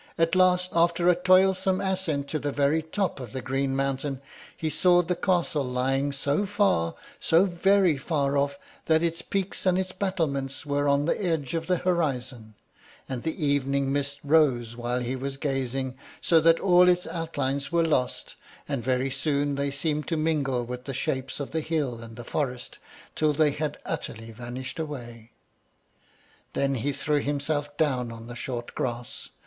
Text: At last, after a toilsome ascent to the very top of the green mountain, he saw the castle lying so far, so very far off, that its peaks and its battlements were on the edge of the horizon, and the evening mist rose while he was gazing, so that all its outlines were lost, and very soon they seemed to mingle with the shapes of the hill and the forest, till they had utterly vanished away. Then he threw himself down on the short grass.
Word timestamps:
At 0.17 0.33
last, 0.33 0.71
after 0.73 1.07
a 1.09 1.13
toilsome 1.15 1.79
ascent 1.79 2.27
to 2.29 2.39
the 2.39 2.51
very 2.51 2.81
top 2.81 3.19
of 3.19 3.33
the 3.33 3.41
green 3.43 3.75
mountain, 3.75 4.19
he 4.57 4.67
saw 4.71 5.03
the 5.03 5.15
castle 5.15 5.63
lying 5.63 6.11
so 6.11 6.47
far, 6.47 6.95
so 7.19 7.45
very 7.45 7.97
far 7.97 8.35
off, 8.35 8.57
that 8.87 9.03
its 9.03 9.21
peaks 9.21 9.63
and 9.67 9.77
its 9.77 9.91
battlements 9.91 10.65
were 10.65 10.87
on 10.87 11.05
the 11.05 11.23
edge 11.23 11.53
of 11.53 11.67
the 11.67 11.77
horizon, 11.77 12.55
and 13.07 13.21
the 13.21 13.45
evening 13.45 13.93
mist 13.93 14.17
rose 14.23 14.75
while 14.75 15.01
he 15.01 15.15
was 15.15 15.37
gazing, 15.37 15.95
so 16.19 16.41
that 16.41 16.59
all 16.59 16.87
its 16.89 17.05
outlines 17.05 17.71
were 17.71 17.85
lost, 17.85 18.35
and 18.67 18.83
very 18.83 19.11
soon 19.11 19.53
they 19.53 19.69
seemed 19.69 20.07
to 20.07 20.17
mingle 20.17 20.65
with 20.65 20.85
the 20.85 20.95
shapes 20.95 21.39
of 21.39 21.51
the 21.51 21.61
hill 21.61 22.01
and 22.01 22.15
the 22.15 22.23
forest, 22.23 22.79
till 23.13 23.33
they 23.33 23.51
had 23.51 23.77
utterly 23.85 24.31
vanished 24.31 24.79
away. 24.79 25.29
Then 26.53 26.73
he 26.73 26.91
threw 26.91 27.19
himself 27.19 27.77
down 27.77 28.11
on 28.11 28.25
the 28.25 28.35
short 28.35 28.73
grass. 28.73 29.29